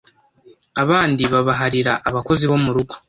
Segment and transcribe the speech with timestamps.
[0.83, 2.93] abandi babaharira abakozi bomurugo